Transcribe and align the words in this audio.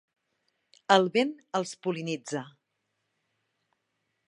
El 0.95 1.05
vent 1.17 1.33
els 1.59 1.75
pol·linitza. 1.87 2.43